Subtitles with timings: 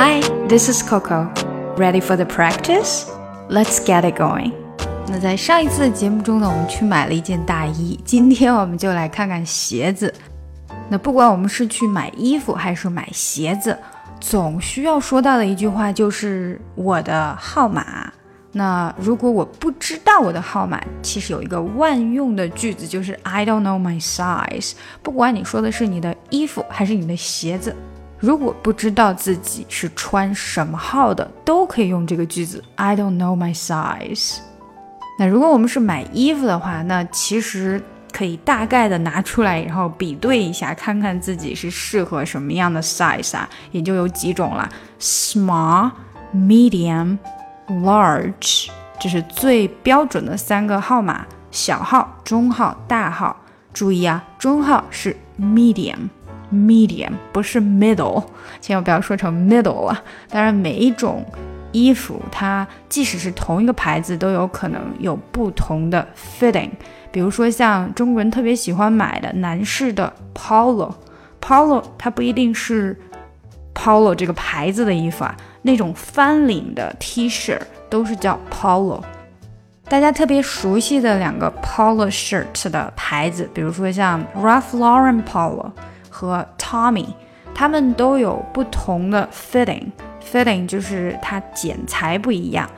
[0.00, 1.28] Hi, this is Coco.
[1.76, 3.10] Ready for the practice?
[3.50, 4.52] Let's get it going.
[5.08, 7.98] 那在上一次的节目中呢，我们去买了一件大衣。
[8.06, 10.14] 今天我们就来看看鞋子。
[10.88, 13.76] 那不管我们是去买衣服还是买鞋子，
[14.20, 18.12] 总需要说到的一句话就是我的号码。
[18.52, 24.74] 那如果我不知道我的号码，其实有一个万用的句子就是 I don't know my size。
[25.02, 27.74] 不管你说的是你的衣服还是你的鞋子。
[28.20, 32.62] 如果不知道自己是穿什么号的，都可以用这个句子。
[32.74, 34.38] I don't know my size。
[35.18, 37.80] 那如果我们是买衣服的话，那其实
[38.12, 44.68] 可以大概的拿出来，然后比对一下，看看自己是适合什么样的 size 啊，也就有几种了
[45.00, 45.90] ：small、
[46.34, 47.18] medium、
[47.68, 51.24] large，这是最标准的三个号码。
[51.50, 53.36] 小号、中号、大号。
[53.72, 56.08] 注意啊，中号是 medium。
[56.52, 58.24] Medium 不是 middle，
[58.60, 60.02] 千万不要说成 middle 了。
[60.30, 61.24] 当然，每一种
[61.72, 66.70] 衣服它即使是同一个牌子，都有可能有不同的 fitting。
[67.10, 72.98] 比如说，像中国人特别喜欢买的男士的 Polo，Polo 它不一定是
[73.74, 77.58] Polo 这个牌子的衣服啊，那种翻领的 T 恤
[77.90, 79.02] 都是叫 Polo。
[79.88, 85.70] 大家特别熟悉的两个 Polo shirt 的牌子，比如说像 Ralph Lauren Polo。
[86.18, 87.06] 和 Tommy，
[87.54, 92.68] 他们都有不同的 fitting，fitting 就是它剪裁不一样。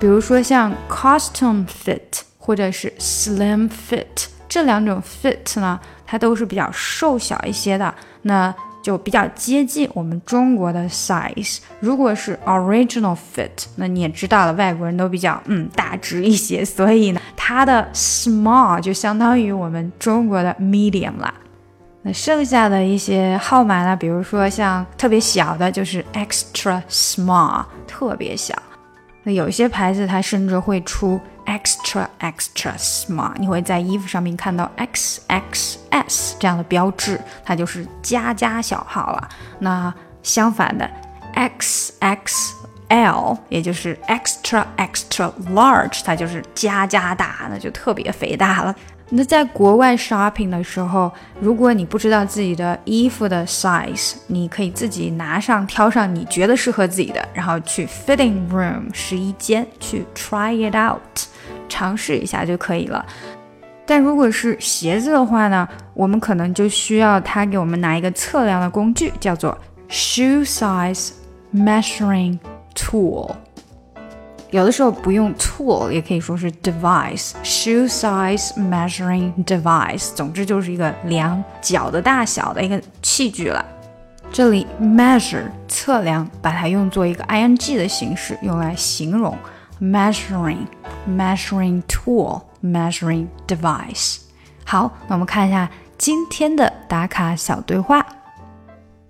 [0.00, 8.52] 比如说像 costume fit 或者是 slim fit 这两种 fit 呢，它都是比较瘦小一些的，那
[8.82, 11.58] 就比较接近我们中国的 size。
[11.78, 21.32] 如果是 original fit，那你也知道了，外国人都比较嗯大只一些，所以呢，它的 small 就相当于我们中国的 medium 啦。
[22.02, 23.96] 那剩下的一些号码呢？
[23.96, 28.60] 比如说像特别小的，就是 extra small，特别小。
[29.22, 39.28] 那有些牌子它甚至会出 extra extra small，你会在衣服上面看到 XXS 这样的标志，它就是加加小号了。
[39.60, 40.90] 那相反的
[41.36, 48.74] XXL，也就是 extra extra large，它就是加加大，那就特别肥大了。
[49.14, 61.02] 那在国外 shopping 的时候，如果你不知道自己的衣服的 size，你可以自己拿上挑上你觉得适合自己的，然后去 fitting room 试衣间去 try it out，
[61.68, 63.04] 尝试一下就可以了。
[63.84, 69.54] 但如果是鞋子的话呢，我们可能就需要他给我们拿一个测量的工具，叫做
[69.90, 71.10] shoe size
[71.54, 72.38] measuring
[72.74, 73.30] tool。
[74.52, 80.14] 有的时候不用 tool，也可以说是 device，shoe size measuring device。
[80.14, 83.64] 总之就是一个量脚的大小的一个器具了。
[84.30, 89.34] 这里 measure 测量，把它用作一个 ing 的形式，用来形容
[89.80, 90.66] measuring
[91.08, 94.18] measuring tool measuring device。
[94.66, 98.06] 好，那我们看一下今天的打卡小对话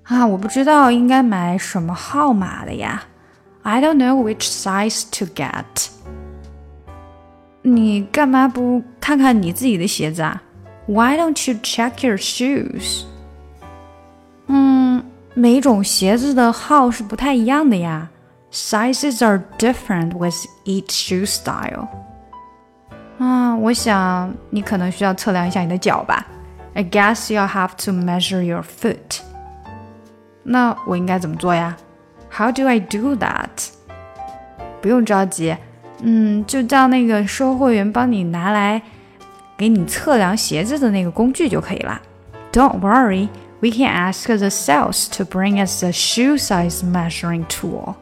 [0.05, 3.03] 啊，我不知道应该买什么号码的呀。
[3.64, 5.90] I don't know which size to get。
[7.62, 10.42] 你干嘛不看看你自己的鞋子啊？
[10.86, 13.04] Why don't you check your shoes？
[14.48, 18.10] 嗯，每种鞋子的号是不太一样的呀。
[18.54, 21.90] Sizes are different with each shoe style。
[23.20, 26.26] 啊，我想你可能需要测量一下你的脚吧。
[26.74, 29.20] I guess you'll have to measure your foot。
[30.44, 31.76] 那我应该怎么做呀
[32.32, 33.70] ？How do I do that？
[34.82, 35.58] 不用着急，
[36.02, 38.82] 嗯，就叫那个售货员帮你拿来
[39.58, 42.00] 给你测量鞋子的那个工具就可以了。
[42.52, 43.28] Don't worry,
[43.60, 47.96] we can ask the sales to bring us a shoe size measuring tool.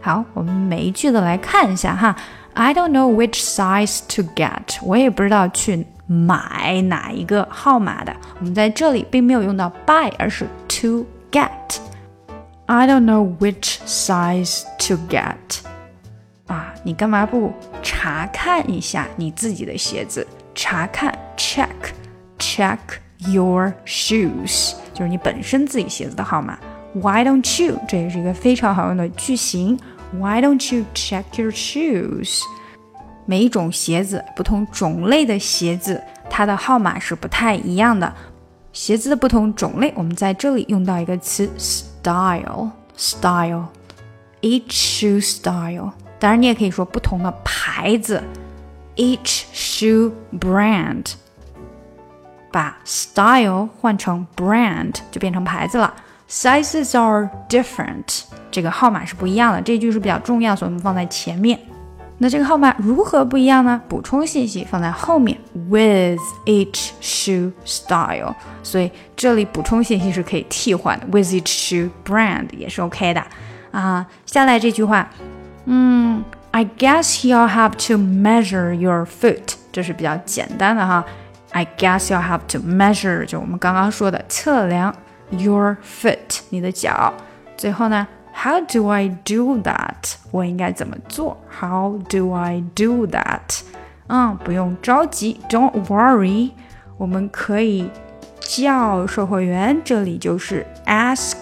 [0.00, 2.16] 好，我们每一句的来看一下哈。
[2.54, 8.14] I don't know which size to get，我也不知道去买哪一个号码的。
[8.40, 11.48] 我们在这里并没有用到 buy，而是 to get。
[12.65, 15.59] I don't know which size to get。
[16.47, 17.51] 啊，你干嘛不
[17.81, 20.25] 查看一下你自己的鞋子？
[20.55, 21.67] 查看 check
[22.37, 22.77] check
[23.17, 26.57] your shoes，就是你本身自己鞋子的号码。
[26.93, 27.77] Why don't you？
[27.87, 29.77] 这也是一个非常好用的句型。
[30.11, 32.39] Why don't you check your shoes？
[33.25, 38.13] 每一种鞋子，不同种类的鞋子，它的号码是不太一样的。
[38.71, 41.49] 鞋子的不同种类，我们在这里用到一个词。
[42.02, 43.68] style style
[44.40, 48.22] each shoe style，当然你也可以说不同的牌子，
[48.96, 51.14] each shoe brand。
[52.50, 55.94] 把 style 换成 brand 就变成牌子了。
[56.30, 59.60] Sizes are different 这个号码是不一样的。
[59.60, 61.58] 这句是比较重要，所以我们放在前面。
[62.19, 63.81] 那这个号码如何不一样呢？
[63.89, 65.37] 补充信息放在后面
[65.69, 68.33] ，with each shoe style。
[68.61, 73.23] 所以这里补充信息是可以替换的，with each shoe brand 也是 OK 的
[73.71, 74.05] 啊。
[74.25, 75.09] 下来这句话，
[75.65, 79.55] 嗯，I guess you'll have to measure your foot。
[79.71, 81.03] 这是比较简单的哈。
[81.51, 84.95] I guess you'll have to measure，就我们刚刚说的测量
[85.31, 87.13] your foot，你的脚。
[87.57, 88.07] 最后呢
[88.42, 90.14] ？How do I do that？
[90.30, 91.36] 我应该怎么做？
[91.60, 93.60] How do I do that？
[94.06, 96.52] 嗯，不用着急，Don't worry。
[96.96, 97.90] 我们可以
[98.40, 101.36] 叫售货员，这里就是 ask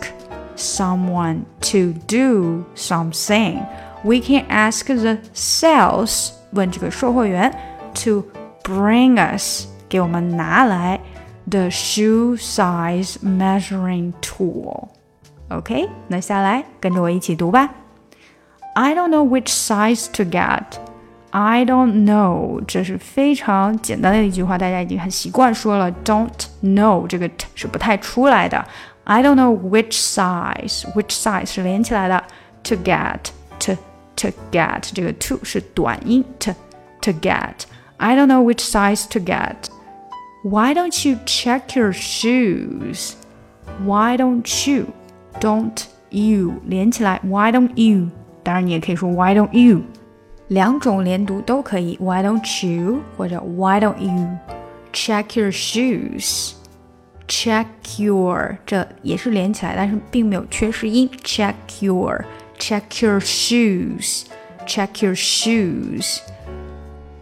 [0.57, 7.53] someone to do something。We can ask the sales，问这个售货员
[8.05, 8.25] to
[8.63, 11.01] bring us，给我们拿来
[11.49, 14.89] the shoe size measuring tool。
[15.51, 17.71] OK，那下来跟着我一起读吧。
[18.75, 20.65] I don't know which size to get.
[21.31, 25.93] I don't know，这是非常简单的一句话，大家已经很习惯说了。
[26.05, 26.31] Don't
[26.63, 28.65] know 这个 t 是不太出来的。
[29.05, 32.25] I don't know which size，which size 是连起来的。
[32.65, 33.19] To get
[33.61, 33.75] to
[34.17, 36.53] to get 这个 to 是短音 to
[37.03, 39.69] to get。I don't know which size to get.
[40.43, 43.13] Why don't you check your shoes?
[43.85, 44.87] Why don't you?
[45.41, 47.21] Don't you 连起来？
[47.25, 48.09] Why don't you？
[48.43, 49.83] 当然你也可以说 Why don't you？
[50.49, 51.99] 两种连读都可以。
[52.01, 53.01] Why don't you？
[53.17, 54.39] 或者 Why don't you
[54.93, 57.67] check your shoes？Check
[57.99, 61.11] your 这也是连起来，但是并没有缺失音。
[61.23, 62.25] Check your
[62.59, 64.25] check your shoes
[64.67, 66.21] check your shoes.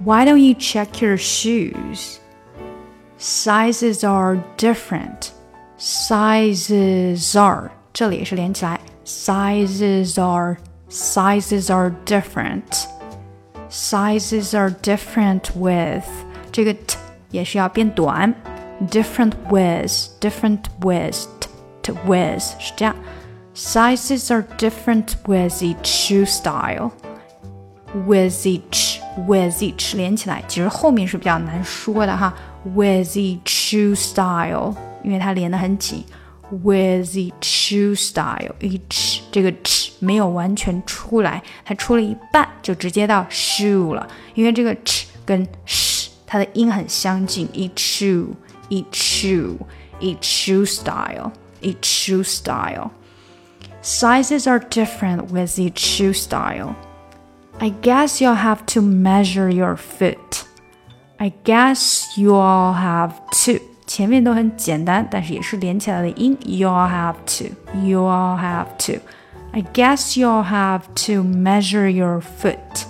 [0.05, 2.19] Why don't you check your shoes?
[3.19, 5.31] Sizes are different.
[5.79, 10.57] Sizes are 这里也是连起来，sizes are
[10.89, 12.87] sizes are different
[13.71, 16.05] sizes are different with
[16.53, 16.97] 这个 t
[17.31, 18.35] 也是要变短，
[18.89, 21.27] different with different with
[21.83, 22.95] t with 是这样，
[23.55, 26.91] sizes are different with each shoe style
[28.07, 32.35] with each with each 连起来，其实后面是比较难说的哈，
[32.65, 36.05] with each shoe style，因为它连得很紧。
[36.51, 47.49] with each shoe style each 这个 ch 没有完全出来，它出了一半就直接到 shoe 了，因为这个 ch 跟 sh 它的音很相近。
[47.49, 48.35] each shoe
[48.69, 49.59] each shoe
[50.01, 52.91] each shoe style each shoe style
[53.83, 56.75] sizes are different with each shoe style.
[57.61, 60.45] I guess you'll have to measure your foot.
[61.19, 63.13] I guess you'll have
[63.45, 66.37] to 前面都很简单，但是也是连起来的音。
[66.43, 69.01] You'll have to, you'll have to.
[69.53, 72.87] I guess you'll have to measure your foot.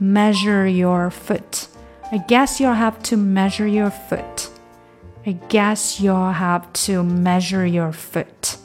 [0.00, 1.66] Measure your foot.
[2.12, 4.48] I guess you'll have to measure your foot.
[5.24, 8.58] I guess you'll have to measure your foot.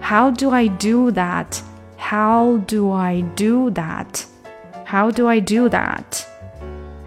[0.00, 1.62] How do I do that?
[1.96, 4.26] How do I do that?
[4.84, 6.25] How do I do that?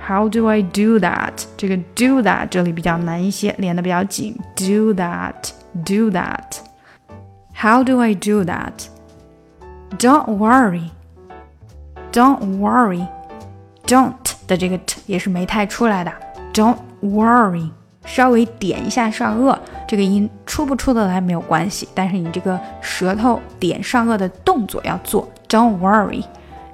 [0.07, 1.45] How do I do that？
[1.57, 4.37] 这个 do that 这里比较难一些，连的比较紧。
[4.55, 6.57] Do that, do that.
[7.55, 8.87] How do I do that?
[9.97, 10.91] Don't worry,
[12.11, 13.07] don't worry,
[13.87, 14.13] don't
[14.45, 16.11] 的这个 t 也是没太出来的。
[16.53, 17.71] Don't worry，
[18.05, 25.27] 稍微点一下上颚，这个音出不出得来没有关系，但是你这个舌头点上颚的动作要做。
[25.47, 26.23] Don't worry,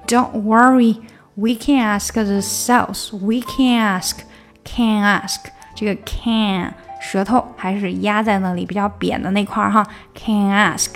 [0.07, 0.97] don't worry.
[1.35, 3.11] We can ask the sales.
[3.13, 4.19] We can ask,
[4.63, 5.45] can ask.
[5.73, 9.87] 这个 can 舌头还是压在那里比较扁的那块儿哈。
[10.13, 10.89] Can ask，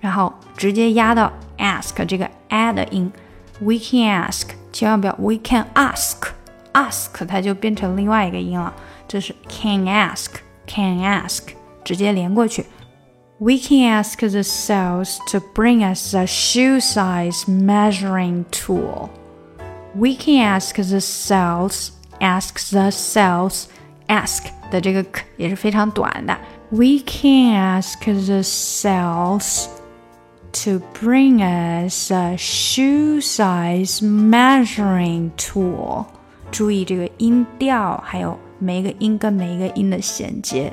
[0.00, 3.12] 然后直接压到 ask 这个 a 的音。
[3.60, 8.72] We can ask，千万不要 We can ask，ask 它就变成另外一个音了。
[9.06, 11.42] 这是 can ask，can ask，
[11.84, 12.66] 直接连过去。
[13.38, 19.10] We can ask the sales to bring us a shoe size measuring tool.
[19.96, 21.90] We can ask the sales,
[22.20, 23.64] ask the sales,
[24.08, 26.36] ask 的这个 k 也是非常短的。
[26.70, 29.66] We can ask the sales
[30.64, 36.06] to bring us a shoe size measuring tool。
[36.50, 40.72] 注意这个音调，还有每一个音跟每一个音的衔接。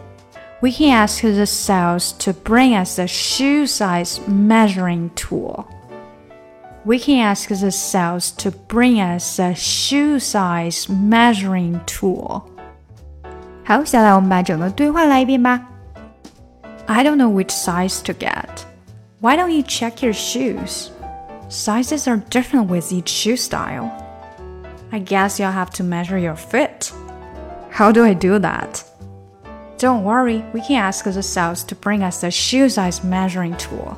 [0.62, 5.66] We can ask the sales to bring us a shoe size measuring tool
[6.86, 12.44] we can ask the sales to bring us a shoe size measuring tool.
[13.64, 15.62] 好，下来我们把整个对话来一遍吧。
[16.88, 18.66] I don't know which size to get.
[19.20, 20.90] Why don't you check your shoes?
[21.48, 23.92] Sizes are different with each shoe style.
[24.92, 26.92] I guess you'll have to measure your foot.
[27.70, 28.84] How do I do that?
[29.78, 33.98] Don't worry, we can ask the sales to bring us the shoe size measuring tool.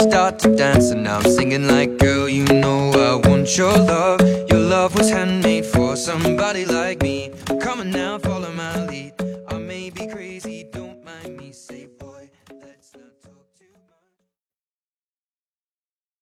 [0.00, 4.20] start to dance And now I'm singing like, girl, you know I want your love.
[4.50, 7.32] Your love was handmade for somebody like me.
[7.60, 8.18] Come on now